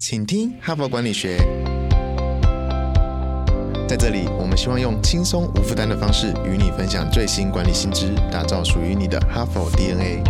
[0.00, 1.38] 请听哈佛管理学。
[3.88, 10.22] 在这里，我们希望用轻松无负担的方式与你分享最新管理新知，打造属于你的哈佛 DNA。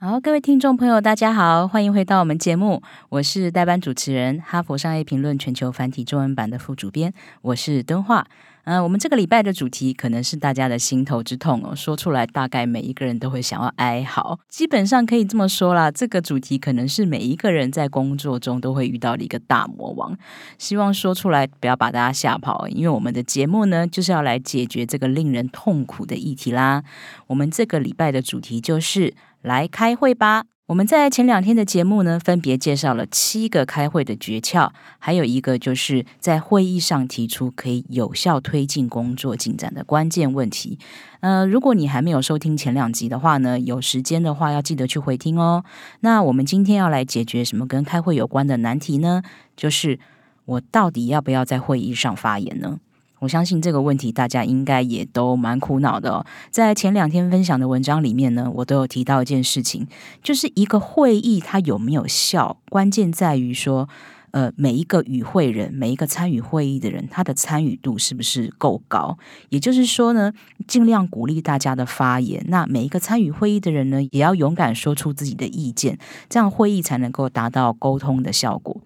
[0.00, 8.26] 好，各位听众朋友，大家好，欢迎回到我们节目，我是代班主持人，哈佛商业评论全球繁体中文版的副主编，我是敦化。
[8.64, 14.38] 嗯，我们这个礼拜的主题可能是大家的心头之痛哦，说出来大概每一个人都会想要哀嚎。
[14.48, 20.16] 基本上可以这么说啦，这个主题可能是每一个人在工作中都会遇到的一个大魔王。
[20.56, 26.82] 希望说出来不要把大家吓跑，因为我们的节目呢就是要来解决这个令人痛苦的议题啦。
[27.26, 30.44] 我们这个礼拜的主题就是来开会吧。
[30.66, 40.78] 我们在前两天的节目呢，分别介绍了七个开会的诀窍，还有一个就是在会议上提出可以有效推进工作进展的关键问题。
[41.20, 45.66] 呃，如果你还没有收听前两集的话呢，有时间的话要记得去回听哦。
[46.00, 49.22] 那我们今天要来解决什么跟开会有关的难题呢？
[49.54, 49.98] 就是
[50.46, 52.80] 我到底要不要在会议上发言呢？
[53.24, 56.26] 我相信这个问题大家应该也都蛮苦恼的哦。
[56.50, 59.86] 在前两天分享的文章里面呢，我都有提到一件事情，
[60.22, 63.88] 就是一个会议它有没有效，关键在于说，
[64.32, 69.16] 呃，每一个与会人，每一个参与会议的人，他的参与度是不是够高？
[69.48, 70.30] 也就是说呢，
[70.66, 72.44] 尽量鼓励大家的发言。
[72.48, 78.82] 那每一个参与会议的人呢，也要勇敢说出自己的意见，这样会议才能够达到沟通的效果。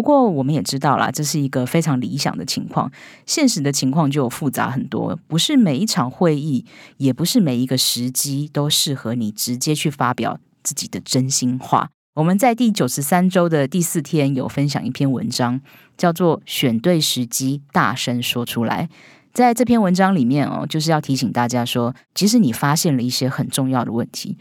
[0.00, 2.90] 不过我们也知道啦，这是一个非常理想的情况。
[3.26, 6.64] 现实的情况就复杂很多，不是每一场会议，
[6.96, 11.90] 也不是每一个时机都适合你直接去发表自己的真心话。
[12.14, 15.60] 我们在第九十三周的第四天有分享一篇文章，
[15.98, 18.88] 叫做《选对时机，大声说出来》。
[19.34, 24.38] 在这篇文章里面哦，就是要提醒大家说，即使你发现了一些很重要的问题，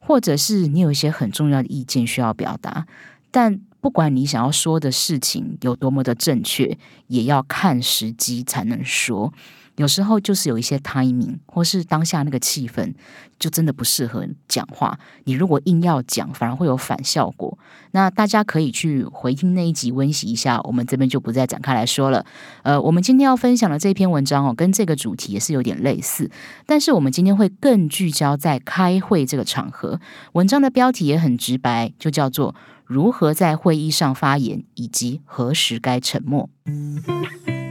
[0.00, 2.86] 或者是你有一些很重要的意见需要表达，
[3.30, 9.34] 但不管你想要说的事情有多么的正确，也要看时机才能说。
[9.76, 12.92] 有时候就是有一些 timing，或是当下那个气氛，
[13.38, 14.96] 就真的不适合讲话。
[15.24, 17.58] 你如果硬要讲，反而会有反效果。
[17.92, 22.24] 那大家可以去回听那一集温习一下，我们这边就不再展开来说了。
[22.62, 26.30] 呃，我们今天要分享的这篇文章哦，跟这个主题也是有点类似，
[26.66, 29.98] 但是我们今天会更聚焦在开会这个场合。
[30.34, 32.54] 文章的标题也很直白，就叫做。
[32.84, 36.48] 如何在会议上发言，以及何时该沉默？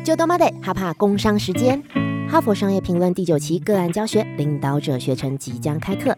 [0.04, 1.84] 就多妈的哈帕工商时间，
[2.30, 6.18] 哈佛商业评论第九期个案教学领导者学程即将开课。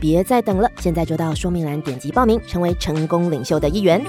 [0.00, 4.02] 别再等了，现在就到说明栏点击报名，成为成功领袖的一员。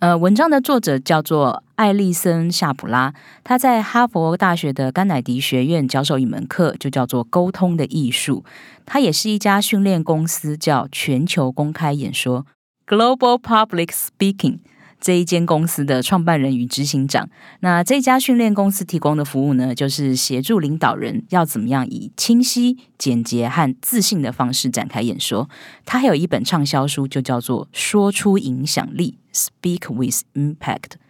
[0.00, 8.44] 呃，文章的作者叫做艾利森·夏普拉，他在哈佛大学的甘乃迪学院教授一门课，就叫做沟通的艺术。
[8.84, 12.44] 他也是一家训练公司，叫全球公开演说
[12.86, 14.58] （Global Public Speaking）。
[15.02, 25.50] 这一间公司的创办人与执行长，那这家训练公司提供的服务呢，就是协助领导人要怎么样以清晰、简洁和自信的方式展开演说。
[25.84, 29.18] 他还有一本畅销书，就叫做《说出影响力》
[29.50, 31.01] （Speak with Impact）。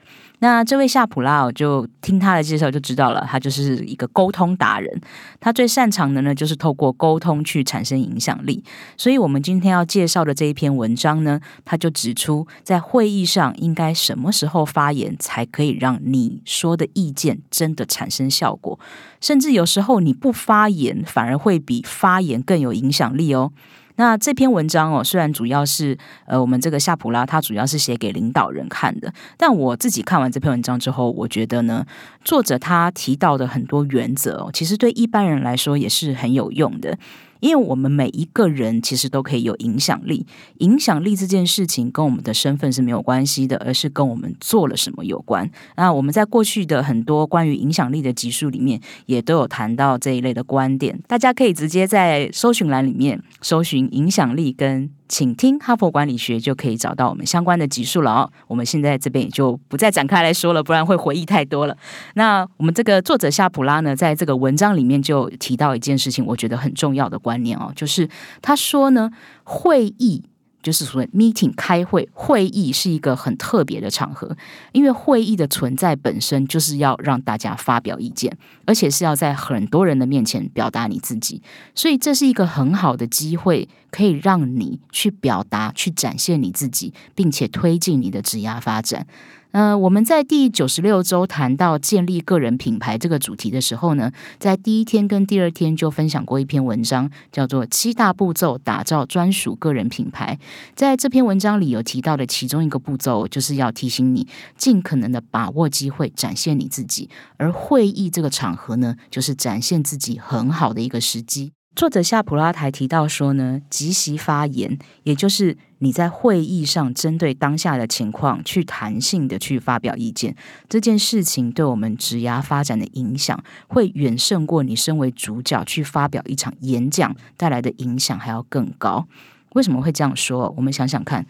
[0.43, 5.01] 那这位夏普拉，我就听他的介绍就知道了，他就是一个沟通达人。
[5.39, 8.65] 他最擅长的呢，就是透过沟通去产生影响力。
[8.97, 18.81] 所以，我们今天要介绍的这一篇文章呢，他就指出，在会议上应该什么时候发言，才可以让你说的意见真的产生效果。
[19.21, 23.53] 甚至有时候你不发言，反而会比发言更有影响力哦。
[24.03, 25.97] 那这篇文章哦，虽然主要是
[26.27, 31.87] 呃，我们这个夏普拉他主要是写给领导人看的，但我自己看完这篇文章之后，我觉得呢，
[32.25, 36.99] 作者他提到的很多原则哦，其实对一般人来说也是很有用的。
[37.43, 40.25] 因为我们每一个人其实都可以有影响力，
[40.59, 45.51] 影响力这件事情跟我们的身份是没有关系的，而是跟我们做了什么有关。
[45.77, 54.89] 那我们在过去的很多关于影响力的集数里面，也都有谈到这一类的观点，大家可以直接在搜寻栏里面搜寻影响力跟。
[55.13, 58.33] 请听哈佛管理学就可以找到我们相关的集数了哦。
[58.47, 61.77] 我们现在这边也就不再展开来说了，不然会回忆太多了。
[62.15, 68.09] 那我们这个作者夏普拉呢，在这个文章里面就提到一件事情，我觉得很重要的观念哦，就是
[68.41, 69.11] 他说呢，
[69.45, 70.23] 会议。
[70.63, 74.37] 就是所谓 meeting 开会会议是一个很特别的场合，
[74.73, 81.43] 因为会议的存在本身就是要让大家发表意见，而且是要在很多人的面前表达你自己，
[81.75, 89.07] 所以这是一个很好的机会，可以让你去表达、去展现你自己，并且推进你的职业发展。
[89.53, 100.39] 呃，我们在第九十六周谈到建立个人品牌这个主题的时候呢，在第一天跟第二天就分享过一篇文章，叫做《七大步骤打造专属个人品牌》。
[100.75, 104.27] 在这篇文章里有提到的其中一个步骤，就是要提醒你
[104.57, 107.11] 尽可能的把握机会，展现你自己。
[107.37, 111.53] 而会议这个场合呢，就是展现自己很好的一个时机。
[111.75, 120.37] 作者夏普拉台提到说呢，即席发言，也就是你在会议上针对当下的情况去弹性的去发表意见，
[120.69, 129.09] 这件事情对我们职涯发展的影响，会远胜过你身为主角去发表一场演讲带来的影响还要更高。
[129.55, 130.53] 为什么会这样说？
[130.59, 131.27] 我们想想看，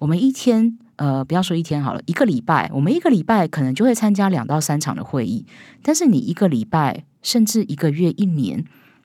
[0.00, 5.46] 我们一天，呃，不要说一天好了，一个礼拜，我们一个礼拜可能就会参加两到三场的会议，
[5.82, 8.64] 但是你一个礼拜，甚至一个月、一年。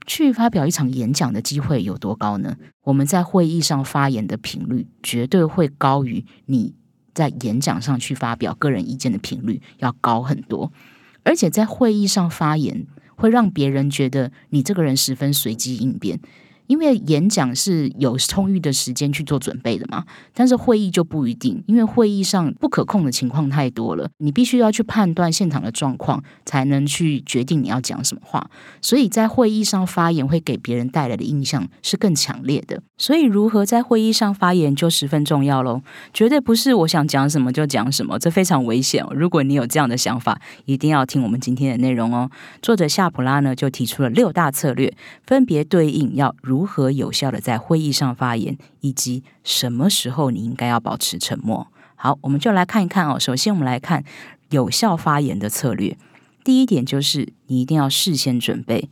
[0.09, 2.57] 去发表一场演讲的机会有多高呢？
[2.83, 6.73] 我们在会议上发言的频率绝对会高于你
[7.13, 10.73] 在演讲上去发表个人意见的频率要高很多，
[11.21, 16.19] 而且在会议上发言会让别人觉得你这个人十分随机应变。
[16.69, 20.05] 因为演讲是有充裕的时间去做准备的嘛，
[20.35, 28.51] 但是会议就不一定，因为会议上不可控的情况太多了，你必须要去判断现场的状况，才能去决定你要讲什么话。
[28.83, 32.83] 所以在会议上发言会给别人带来的印象是更强烈的。
[32.99, 35.81] 所以如何在会议上发言就十分重要喽，
[36.13, 39.03] 绝对不是我想讲什么就讲什么，这非常危险。
[39.11, 42.29] 如果你有这样的想法，一定要听我们今天的内容哦。
[42.61, 44.93] 作者夏普拉呢就提出了六大策略，
[45.25, 46.58] 分别对应要如。
[46.59, 51.65] 如何有效的在会议上发言，以及什么时候你应该要保持沉默？
[51.95, 53.17] 好，我们就来看一看哦。
[53.17, 54.03] 首先，我们来看
[54.49, 55.97] 有效发言的策略。
[56.43, 58.89] 第一点就是你一定要事先准备。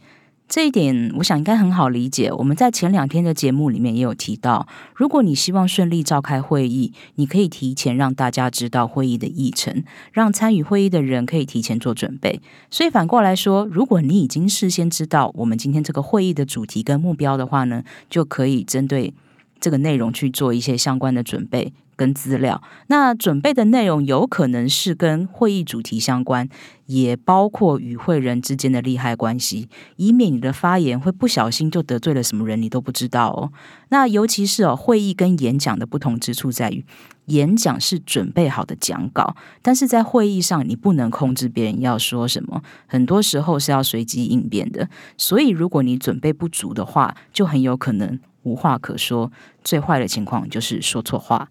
[0.47, 2.31] 这一点，我想应该很好理解。
[2.31, 4.65] 我们在前两天的节目里面也有提到，
[4.95, 9.83] 如果你希望顺利召开会议，你可以提前让大家知道会议的议程，
[10.13, 12.39] 让参与会议的人可以提前做准备。
[12.71, 19.13] 所以反过来说，如果你已经事先知道我们今天这个会议的主题跟目标的话呢，就可以针对
[19.59, 21.73] 这个内容去做一些相关的准备。
[21.97, 26.47] 跟资料，那准备的内容有可能是跟会议主题相关，
[26.85, 33.51] 也包括与会人之间的利害关系，以免你的发言会不小心就得罪了什么人，你都不知道哦。
[33.89, 36.85] 那尤其是哦，会议跟演讲的不同之处在于，
[37.25, 44.87] 演讲是准备好的讲稿，但是在会议上你不能控制别人要说什么，很多时候是要随机应变的。
[45.17, 49.29] 所以如果你准备不足的话，就很有可能无话可说，
[49.63, 51.49] 最坏的情况就是说错话。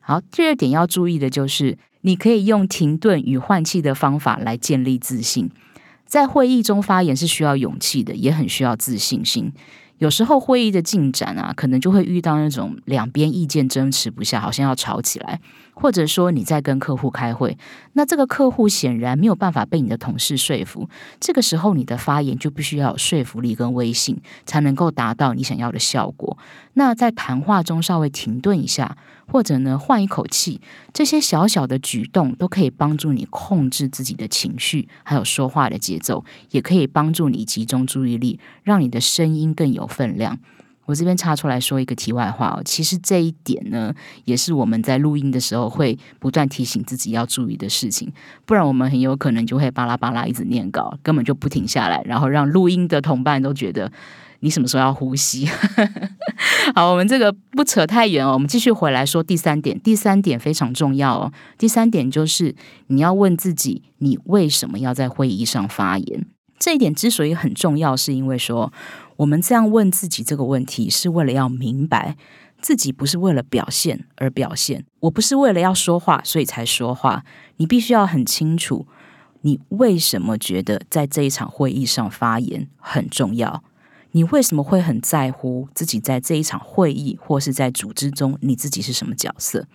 [0.00, 5.50] 好，第二点要注意的就是，你可以用停顿与换气的方法来建立自信。
[6.04, 9.52] 在会议中发言是需要勇气的，也很需要自信心。
[9.98, 15.40] 有时候会议的进展啊，可能就会遇到那种两边意见争持不下，好像要吵起来。
[15.78, 17.58] 或者说你在跟客户开会，
[17.92, 20.88] 那这个客户显然没有办法被你的同事说服，
[21.20, 26.38] 这个时候你的发言就必须要有说服力跟威信，才能够达到你想要的效果。
[26.72, 28.96] 那在谈话中稍微停顿一下，
[29.28, 30.62] 或者呢换一口气，
[30.94, 40.38] 这些小小的举动都可以帮助你控制自己的情绪，还有说话的节奏，也可以帮助你集中注意力，让你的声音更有分量。
[40.86, 43.92] 我这边插出来说一个题外话哦，其实这一点呢，
[44.24, 48.12] 也是我们在录音的时候会不断提醒自己要注意的事情，
[48.44, 53.90] 不然我们很有可能就会巴拉巴拉一直念稿，根本就不停下来，然后让录音的同伴都觉得
[54.40, 55.48] 你什么时候要呼吸。
[56.74, 62.54] 好，我们这个不扯太远哦，我们继续回来说第三点，第三点非常重要哦，第三点就是
[62.88, 66.26] 你要问自己，你为什么要在会议上发言？
[66.58, 68.72] 这一点之所以很重要，是因为说。
[69.16, 72.18] 我们这样问自己这个问题，是为了要明白
[72.60, 74.84] 自己不是为了表现而表现。
[75.00, 77.24] 我不是为了要说话，所以才说话。
[77.56, 78.86] 你必须要很清楚，
[79.40, 83.64] 你为什么觉得在这一场会议上发言很重要？
[84.10, 89.66] 你为什么会很在乎自己在这一场会议或是在组织中你自己是什么角色？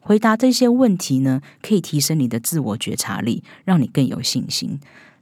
[0.00, 4.80] 回答这些问题呢，可以提升你的自我觉察力，让你更有信心。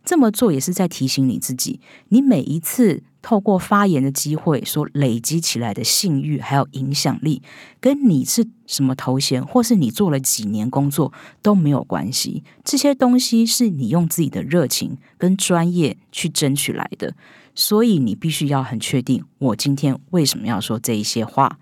[0.08, 7.42] 这么做也是在提醒你自己，你每一次透过发言的机会所累积起来的信誉还有影响力，
[7.78, 11.12] 跟你是什么头衔或是你做了几年工作
[11.42, 12.42] 都没有关系。
[12.64, 17.14] 这些东西是你用自己的热情跟专业去争取来的，
[17.54, 21.58] 所以你必须要很确定，我今天为什么要说这一些话。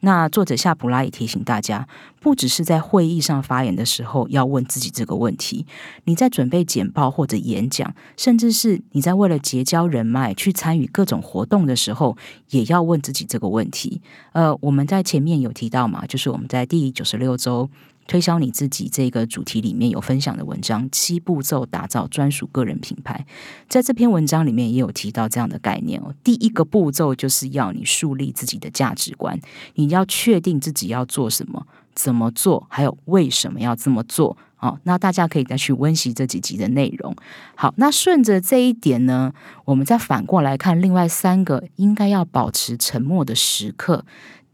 [0.00, 1.88] 那作者夏普拉也提醒大家，
[2.20, 5.66] 不只是在会议上发言的时候要问自己这个问题，
[6.04, 12.16] 你在准备简报或者演讲，甚至是你在为了结交人脉去参与各种活动的时候，
[12.50, 14.00] 也要问自己这个问题。
[14.32, 17.68] 呃，我们在前面有提到嘛，就是我们在第九十六周。
[18.08, 23.24] 推销你自己这个主题里面有分享的文章，七步骤打造专属个人品牌。
[23.68, 26.12] 在这篇文章里面也有提到这样的概念哦。
[26.24, 29.38] 第一个步骤就是要你树立自己的价值观，
[29.74, 34.36] 你要确定自己要做什么、怎么做，还有为什么要这么做。
[34.60, 37.14] 好，那大家可以再去温习这几集的内容。
[37.54, 39.32] 好，那顺着这一点呢，
[39.64, 44.04] 我们再反过来看另外三个应该要保持沉默的时刻。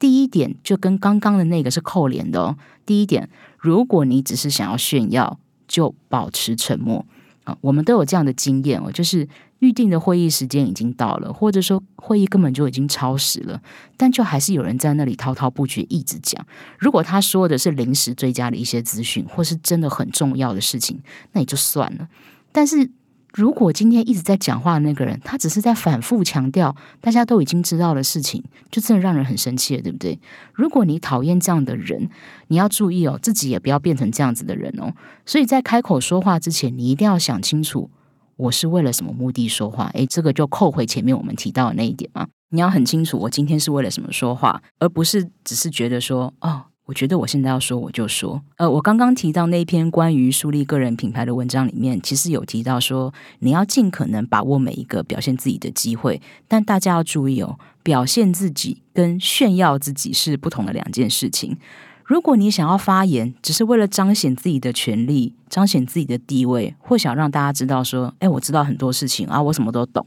[0.04, 2.58] 第一点就跟刚刚的那个是扣连的哦。
[2.84, 7.06] 第一点，如果你只是想要炫耀，就保持沉默
[7.44, 7.56] 啊。
[7.62, 9.26] 我们都有这样的经验哦，就是
[9.60, 13.58] 预定的会议时间已经到了，或者说会议根本就已经超时了，
[13.96, 16.46] 但就还是有人在那里滔滔不绝一直讲。
[16.78, 21.00] 如果他说的是临时追加的一些资讯，或是真的很重要的事情，
[21.32, 22.06] 那也就算了。
[22.52, 22.90] 但是
[23.34, 30.20] 如果今天一直在讲话的那个人，他只是在反复强调大家都已经知道的事情，就真的让人很生气了，对不对？
[30.52, 32.08] 如果你讨厌这样的人，
[32.46, 34.94] 你要注意哦，自己也不要变成这样子的人哦。
[35.26, 37.90] 所以在开口说话之前，你一定要想清楚，
[38.36, 39.90] 我是为了什么目的说话？
[39.94, 42.28] 诶，这个就扣回前面我们提到的那一点嘛。
[42.50, 46.66] 你要很清楚，我今天是为了什么说话，而不是只是觉得说哦。
[46.86, 48.42] 我觉得我现在要说，我就说。
[48.56, 56.20] 呃，我刚刚提到那篇关于树立个人品牌的文章里面，其实有提到说，你要尽可能把握每一个表现自己的机会。
[56.46, 61.56] 但大家要注意哦，表现自己跟炫耀自己是不同的两件事情。
[62.04, 70.06] 如果你想要发言，只是为了彰显自己的权利、彰显自己的地位，或想让大家知道说，哎，我知道很多事情啊，我什么都懂，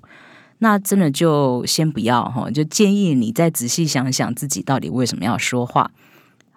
[0.60, 2.52] 那真的就先不要哈。
[2.52, 5.90] 就建议你再仔细想想自己到底为什么要说话。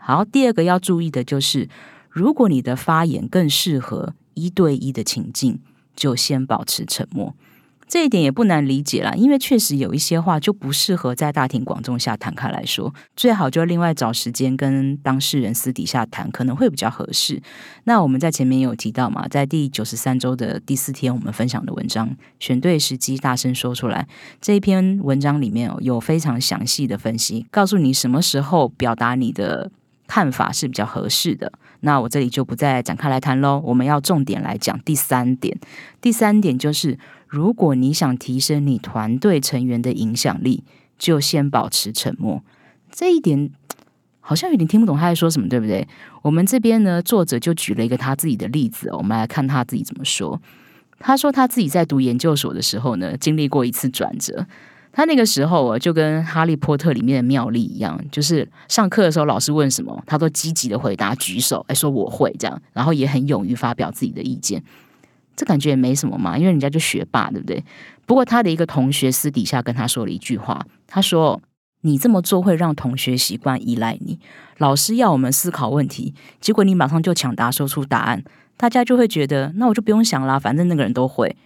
[0.02, 1.68] 好，第二个要注意的就是，
[2.08, 5.60] 如果你的发言更适合一对一的情境，
[5.94, 7.34] 就先保持沉默。
[7.86, 17.42] 这一点也不难理解啦，因为确实有一些话就不适合在大庭广众下谈开来说，最好就另外找时间跟当事人私底下谈，可能会比较合适。
[17.84, 24.06] 那我们在前面有提到嘛，在第九十三周的第四天，我们分享的文章，选对时机，大声说出来。
[24.40, 29.72] 这一篇文章里面有非常详细的分析，告诉你什么时候表达你的。
[30.10, 31.52] 看法是比较合适的，
[31.82, 33.62] 那我这里就不再展开来谈喽。
[33.64, 35.56] 我们要重点来讲第三点。
[36.00, 36.98] 第三点就是，
[37.28, 40.64] 如果你想提升你团队成员的影响力，
[40.98, 42.42] 就先保持沉默。
[42.90, 43.50] 这一点
[44.18, 45.86] 好像有点听不懂他在说什么，对不对？
[46.22, 50.42] 我们这边呢，作者就举了一个他自己的例子，我们来看他自己怎么说。
[50.98, 54.44] 他说他自己在读研究所的时候呢，经历过一次转折。
[54.92, 64.62] 他那个时候啊，就跟《哈利波特》里面的妙丽一样，就是上课的时候老师问什么，他都积极的回答，举手，哎，说我会这样，然后也很勇于发表自己的意见。
[65.36, 67.64] 这感觉也没什么嘛，因为人家就学霸，对不对？
[68.04, 71.40] 不过他的一个同学私底下跟他说了一句话，他说
[71.82, 74.18] ：“你这么做会让同学习惯依赖你。
[74.58, 78.22] 老师要我们思考问题，结果你马上就抢答说出答案，
[78.56, 81.36] 大家就会觉得那我就不用想啦，反正那个人都会。”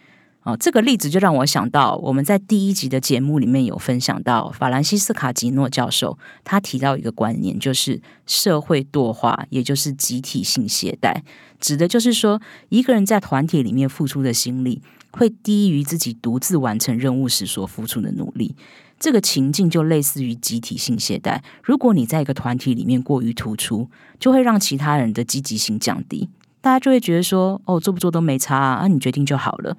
[0.44, 11.22] 哦，这个例子就让我想到，我们在第一集的节目里面有分享到，法兰西斯卡吉诺教授他提到一个观念，就是社会惰化，也就是集体性懈怠，
[11.58, 14.82] 指的就是说，一个人在团体里面付出的心力，
[15.12, 18.54] 会低于自己独自完成任务时所付出的努力。
[19.00, 21.40] 这个情境就类似于集体性懈怠。
[21.62, 23.88] 如果你在一个团体里面过于突出，
[24.20, 26.28] 就会让其他人的积极性降低，
[26.60, 29.74] 大家就会觉得说，哦，做不做都没差啊，你决定就好了。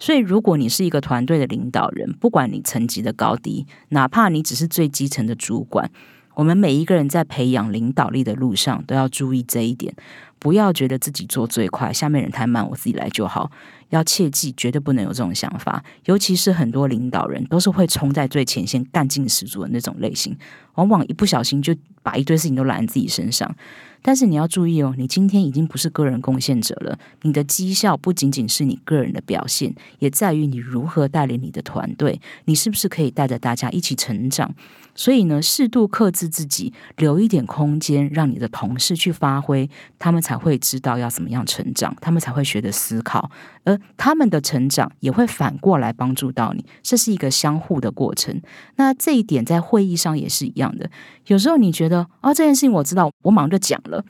[0.00, 5.90] 所以，如果你是一个团队的领导人，不管你层级的高低，哪怕你只是最基层的主管，
[6.34, 9.94] 我们每一个人在培养领导力的路上，都要注意这一点，
[10.38, 13.50] 不要觉得自己做最快，下面人太慢，我自己来就好。
[13.90, 15.84] 要切记，绝对不能有这种想法。
[16.06, 20.36] 尤其是很多领导人，都是会冲在最前线、干劲十足的那种类型，
[20.74, 23.54] 往往一不小心就把一堆事情都揽在自己身上。
[24.02, 26.98] 但是你要注意哦，你今天已经不是个人贡献者了。
[27.20, 32.18] 你的绩效不仅仅是你个人的表现，也在于你如何带领你的团队。
[32.46, 34.54] 你是不是可以带着大家一起成长？
[34.94, 39.68] 所以呢，适度克制自己，留一点空间，让你的同事去发挥，
[39.98, 43.30] 他们才会知道要怎么样成长，他们才会学着思考。
[43.64, 48.40] 而他们的成长也会反过来帮助到你，这是一个相互的过程。
[48.76, 50.90] 那这一点在会议上也是一样的。
[51.26, 54.04] 有时候你觉得啊，这件事情我知道，我马上就讲了。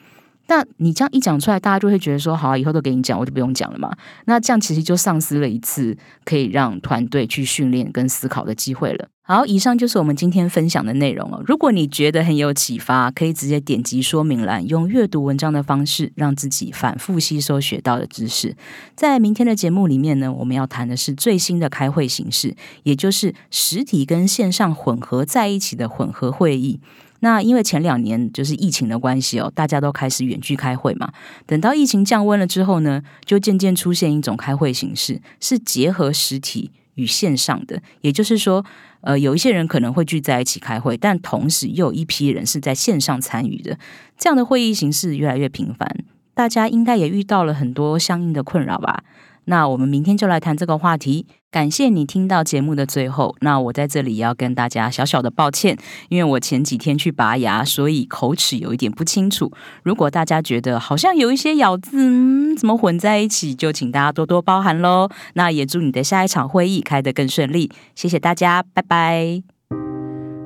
[0.50, 3.96] 那你这样一讲出来，大家就会觉得说，好啊，以后都给你讲，我就不用讲了嘛。
[4.24, 9.08] 那这样其实就丧失了一次可以让团队去训练跟思考的机会了。
[9.22, 11.40] 好，以上就是我们今天分享的内容了。
[11.46, 18.56] 如果你觉得很有启发，可以直接点击说明栏，用阅读文章的方式，让自己反复吸收学到的知识。
[18.96, 26.80] 在明天的节目里面呢，我们要谈的是最新的开会形式，也就是实体跟线上混合在一起的混合会议。
[27.20, 31.12] 那因为前两年就是疫情的关系哦，大家都开始远距开会嘛。
[31.46, 38.64] 等到疫情降温了之后呢，就渐渐出现一种开会形式，是结合实体与线上的，也就是说。
[39.02, 43.78] 呃，有一些人可能会聚在一起开会，但同时又有一批人是在线上参与的。
[44.18, 49.02] 这样的会议形式越来越频繁，大家应该也遇到了很多相应的困扰吧？
[49.46, 51.24] 那我们明天就来谈这个话题。
[51.50, 53.34] 感谢你听到节目的最后。
[53.40, 55.76] 那我在这里要跟大家小小的抱歉，
[56.08, 59.52] 因为我前几天去拔牙，所以口齿有一点不清楚。
[59.82, 65.08] 如果大家觉得好像有一些咬字嗯、怎么混在一起，就请大家多多包涵喽。
[65.34, 67.70] 那也祝你的下一场会议开得更顺利。
[67.94, 69.59] 谢谢大家，拜拜。